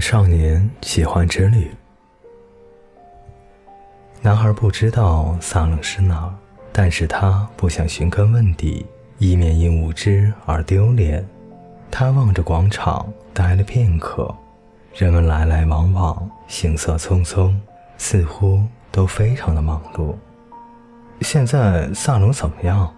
[0.00, 1.70] 少年喜欢之旅。
[4.22, 6.34] 男孩不知道萨冷是哪儿，
[6.72, 8.86] 但是他不想寻根问底，
[9.18, 11.24] 以免因无知而丢脸。
[11.90, 14.34] 他望着广场，待了片刻，
[14.94, 17.54] 人们来来往往，行色匆匆，
[17.98, 20.14] 似乎都非常的忙碌。
[21.20, 22.90] 现在萨隆怎么样？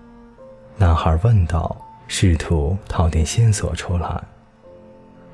[0.76, 4.22] 男孩问道，试图套点线索出来。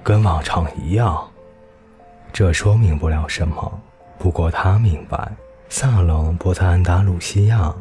[0.03, 1.29] 跟往常一样，
[2.33, 3.81] 这说明不了什么。
[4.19, 5.31] 不过他明白，
[5.69, 7.73] 萨冷不在安达鲁西亚，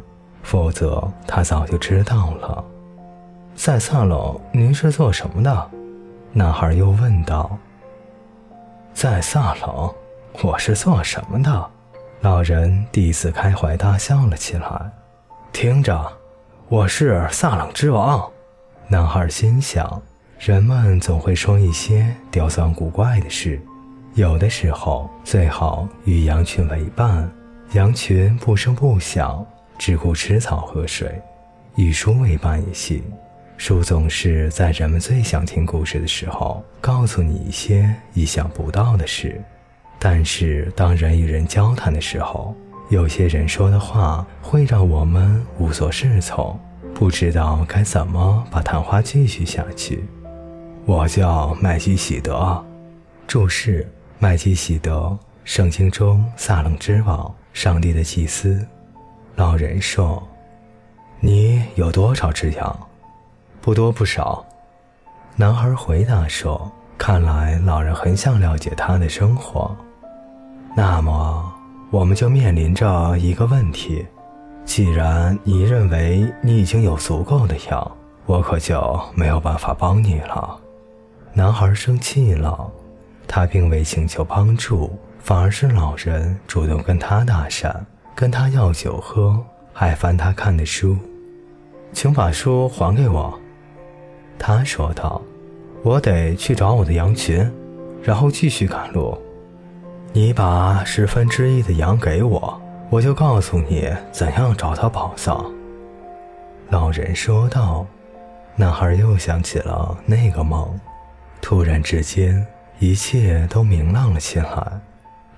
[0.44, 2.64] 否则他早就知道了。
[3.56, 5.72] 在萨冷，您是做什么的？
[6.32, 7.58] 男孩又问道。
[8.94, 9.94] 在萨冷，
[10.44, 11.70] 我是做什么的？
[12.22, 14.92] 老人第一次开怀大笑了起来。
[15.52, 16.12] 听着，
[16.68, 18.30] 我是萨冷之王。
[18.88, 20.02] 男孩心想。
[20.39, 23.59] 人们总会说一些刁钻古怪的事，
[24.18, 27.30] 有的时候最好与羊群为伴。
[27.73, 29.46] 羊群不声不响，
[29.78, 31.22] 只顾吃草喝水。
[31.76, 33.04] 与书为伴也行，
[33.58, 39.40] 书总是在人们最想听故事的时候，告诉你一些意想不到的事。
[40.00, 42.56] 但是当人与人交谈的时候，
[42.90, 46.60] 有些人说的话会让我们无所适从，
[46.95, 50.04] 不知道该怎么把谈话继续下去。
[50.88, 52.66] 我叫麦基喜德，
[53.28, 53.88] 注释：
[54.20, 58.66] 麦基喜德，圣经中撒冷之王，上帝的祭司。
[59.36, 60.22] 老人说
[61.22, 62.80] ：“你有多少只羊？”
[63.62, 64.44] 不多不少。
[65.36, 69.70] 男孩回答说：“看来老人很想了解他的生活。”
[70.76, 71.54] 那么，
[71.92, 74.04] 我们就面临着一个问题：
[74.66, 77.92] 既然你认为你已经有足够的羊，
[78.26, 80.60] 我可就没有办法帮你了。
[81.33, 82.67] 男孩生气了，
[83.27, 87.76] 他并未请求帮助，反而是老人主动跟他搭讪，
[88.15, 89.38] 跟他要酒喝，
[89.73, 90.98] 还翻他看的书。
[91.92, 93.38] 请把书还给我，
[94.39, 95.21] 他说道。
[95.83, 97.49] 我得去找我的羊群，
[98.02, 99.17] 然后继续赶路。
[100.11, 105.45] 你把十分之一的羊给我，我就告诉你怎样找到宝藏。
[106.70, 107.86] 老人说道。
[108.59, 110.67] 男孩又想起了那个梦。
[111.39, 112.44] 突然之间，
[112.80, 114.82] 一切都明朗了起来。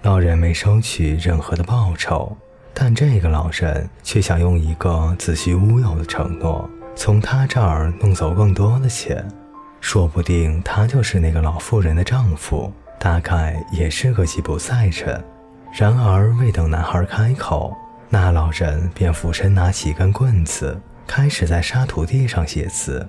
[0.02, 2.36] 老人没收取任何的报酬，
[2.74, 9.26] 但这个老人却想用一个子虚乌有的承诺，从他这儿弄走更多的钱。
[9.82, 15.24] 说不定他就是那个老妇人的丈夫，大概也是个吉普赛人。
[15.72, 17.74] 然而，未等男孩开口，
[18.10, 20.78] 那老人便俯身拿起一根棍子，
[21.08, 23.08] 开始在沙土地上写字。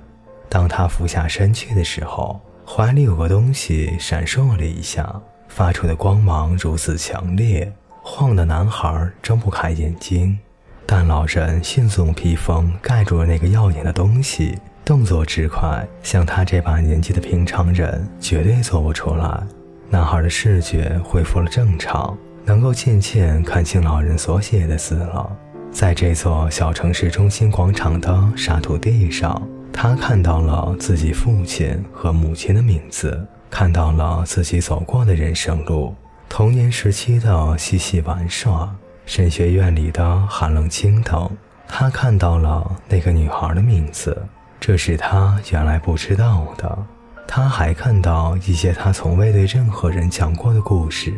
[0.48, 2.40] 当他俯下身去的时候，
[2.72, 7.70] 怀里有个东西闪烁了一下，发出的光芒如此强烈，
[8.00, 10.38] 晃得男孩睁不开眼睛。
[10.86, 19.42] 但老人迅速用披风盖住了那个耀眼的东西，动作之快，像他这把年纪的平常人绝对做不出来。
[19.88, 25.36] 男孩的视觉恢复了正常，能够渐渐看清老人所写的字了。
[25.72, 29.42] 在这座小城市中心广场的沙土地上。
[29.72, 35.94] 他看到了自己父亲和母亲的名字，看到了自己走过的人生路，
[36.28, 38.70] 童年时期的嬉戏玩耍，
[39.06, 41.30] 神学院里的寒冷清冷。
[41.66, 44.26] 他看到了那个女孩的名字，
[44.58, 46.78] 这是他原来不知道的。
[47.26, 51.14] 他还看到一些他从未对任何人讲过的故事，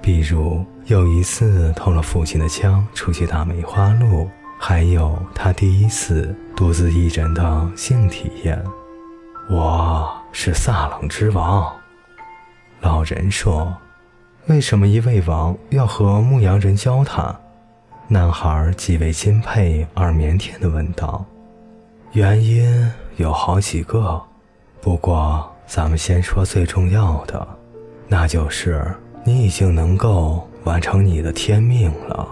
[0.00, 4.30] 比如有一次偷了父亲的枪出去打梅花鹿。
[4.58, 8.62] 还有他第一次独自一人的性体验。
[9.48, 11.72] 我是萨冷之王。
[12.80, 13.74] 老人说
[14.48, 17.34] ：“为什么一位王要和牧羊人交谈？”
[18.08, 21.24] 男孩极为钦佩而腼腆地问道
[22.12, 24.20] ：“原因有好几个，
[24.80, 27.46] 不过咱们先说最重要的，
[28.08, 28.94] 那就是
[29.24, 32.28] 你已经能够完成你的天命了。”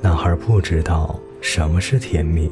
[0.00, 2.50] 男孩不知道什么是天命，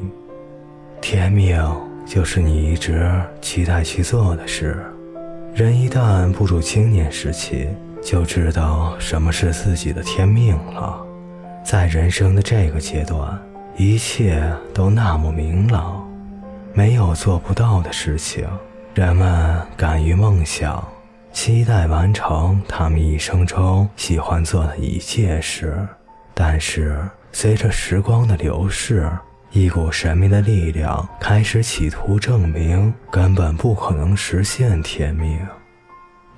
[1.01, 1.63] 天命
[2.05, 3.11] 就是你一直
[3.41, 4.83] 期待去做的事。
[5.53, 7.69] 人一旦步入青年时期，
[8.01, 10.99] 就知道什么是自己的天命了。
[11.63, 13.39] 在人生的这个阶段，
[13.77, 14.43] 一切
[14.73, 16.03] 都那么明朗，
[16.73, 18.47] 没有做不到的事情。
[18.95, 20.83] 人们敢于梦想，
[21.31, 25.77] 期待完成他们一生中喜欢做的一切事，
[26.33, 26.97] 但是。
[27.35, 29.11] 随着时光的流逝，
[29.51, 35.39] 一股神秘的力量开始企图证明根本不可能实现天命。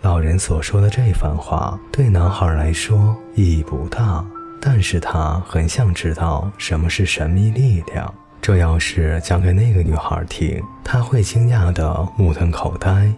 [0.01, 4.25] 老人所说的这番话对男孩来说意义不大，
[4.62, 8.12] 但是他很想知道什么是神秘力量。
[8.42, 13.12] 这要是讲给那个女孩听，她会惊讶得目瞪口呆。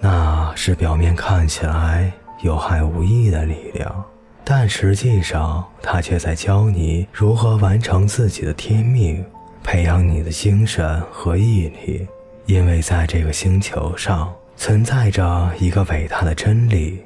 [0.00, 2.12] 那是表面看起来
[2.42, 4.04] 有害无益的力量，
[4.50, 9.22] 但实际上，他却在教你如何完成自己的天命，
[9.62, 12.08] 培养你的精神和毅力。
[12.46, 16.98] 因为在这个星球上存在着一个伟大的真理：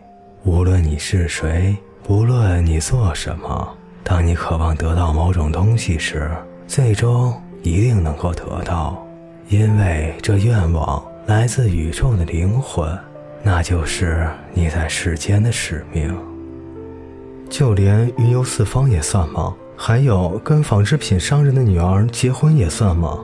[0.45, 6.31] 无论你是谁，不论你做什么，当你渴望得到某种东西时，
[6.69, 7.35] 最终
[7.65, 9.05] 一定能够得到，
[9.49, 11.05] 因为这愿望。
[11.27, 12.97] 来自宇宙的灵魂，
[13.43, 16.17] 那就是你在世间的使命。
[17.53, 19.55] 就连云游四方也算吗？
[19.77, 23.23] 还有跟纺织品商人的女儿结婚也算吗？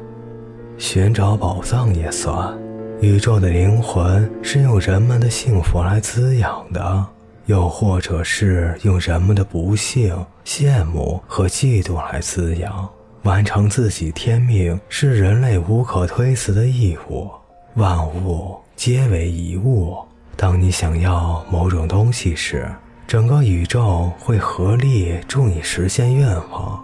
[0.76, 2.54] 寻找宝藏也算。
[3.00, 7.06] 宇宙的灵魂是用人们的幸福来滋养的，
[7.46, 10.14] 又或者是用人们的不幸、
[10.44, 12.86] 羡慕和嫉妒来滋养。
[13.22, 17.30] 完成自己天命是人类无可推辞的义务。
[17.76, 19.96] 万物皆为一物。
[20.36, 22.70] 当你想要某种东西时，
[23.08, 26.78] 整个宇宙会合力助你实现愿望。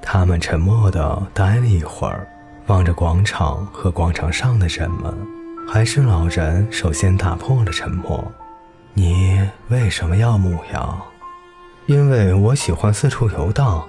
[0.00, 2.28] 他们沉默地待了一会儿，
[2.68, 5.12] 望着广场和广场上的人们。
[5.68, 8.24] 还是老人首先打破了沉默
[8.94, 10.96] ：“你为什么要牧羊
[11.86, 13.84] ？”“因为我喜欢四处游荡。”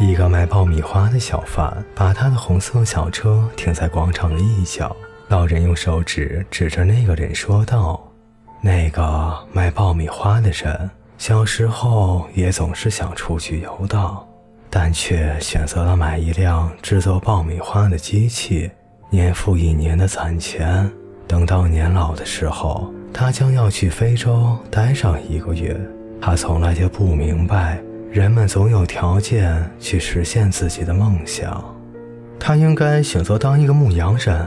[0.00, 4.96] 一个卖爆米花的小贩把他的红色小车停在广场的一角。
[5.28, 8.02] 老人用手指指着那个人说道
[8.64, 10.88] ：“那个卖爆米花的人，
[11.18, 14.24] 小时候也总是想出去游荡，
[14.70, 18.70] 但却选择了买一辆制作爆米花的机器，
[19.10, 20.88] 年复一年的攒钱。
[21.26, 25.76] 等到年老的时候，他将要去非洲待上一个月。
[26.20, 27.82] 他从来就不明白，
[28.12, 31.64] 人们总有条件去实现自己的梦想。
[32.38, 34.46] 他应该选择当一个牧羊人。”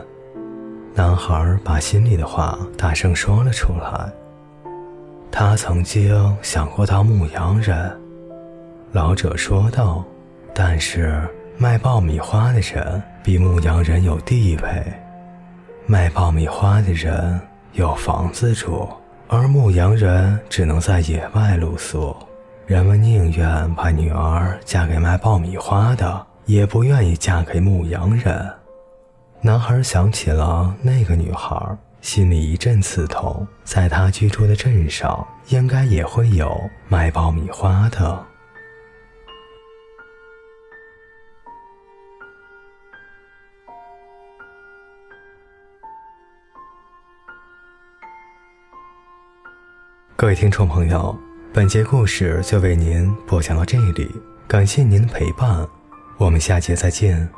[0.97, 4.09] 男孩把心里的话大声说了出来。
[5.29, 7.91] 他曾经想过当牧羊人，
[8.93, 10.03] 老者说道。
[10.57, 11.21] 但是
[11.57, 14.93] 卖爆米花的人比牧羊人有地位，
[15.85, 17.37] 卖爆米花的人
[17.73, 18.87] 有房子住，
[19.27, 22.15] 而牧羊人只能在野外露宿。
[22.65, 28.49] 人们宁愿把女儿嫁给卖爆米花的，也不愿意嫁给牧羊人。
[29.41, 33.47] 男孩想起了那个女孩，心里一阵刺痛。
[33.63, 38.25] 在他居住的镇上，应该也会有卖爆米花的。
[50.17, 51.15] 各位听众朋友，
[51.53, 54.09] 本节故事就为您播讲到这里，
[54.47, 55.67] 感谢您的陪伴，
[56.17, 57.29] 我们下节再见。